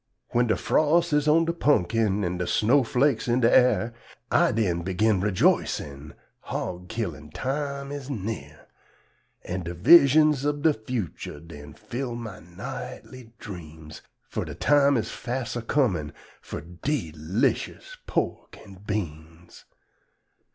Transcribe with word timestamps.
When 0.29 0.47
de 0.47 0.55
fros' 0.57 1.13
is 1.13 1.27
on 1.27 1.45
de 1.45 1.53
pun'kin 1.53 2.25
an' 2.25 2.39
de 2.39 2.47
sno' 2.47 2.83
flakes 2.83 3.27
in 3.27 3.41
de 3.41 3.51
ar', 3.53 3.93
I 4.31 4.51
den 4.51 4.81
begin 4.81 5.21
rejoicin' 5.21 6.15
hog 6.39 6.89
killin' 6.89 7.29
time 7.29 7.91
is 7.91 8.09
near; 8.09 8.65
An' 9.43 9.61
de 9.61 9.75
vizhuns 9.75 10.43
ub 10.43 10.63
de 10.63 10.73
fucher 10.73 11.39
den 11.39 11.75
fill 11.75 12.15
my 12.15 12.39
nightly 12.39 13.33
dreams, 13.37 14.01
Fur 14.27 14.43
de 14.43 14.55
time 14.55 14.97
is 14.97 15.11
fas' 15.11 15.55
a 15.55 15.61
comin' 15.61 16.13
fur 16.41 16.61
de 16.61 17.11
'lishus 17.15 17.97
pork 18.07 18.57
an' 18.57 18.81
beans. 18.83 19.65